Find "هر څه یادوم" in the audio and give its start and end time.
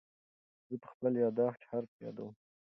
1.73-2.33